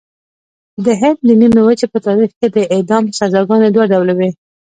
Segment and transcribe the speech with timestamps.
[0.85, 4.29] د هند د نیمې وچې په تاریخ کې د اعدام سزاګانې دوه ډوله وې.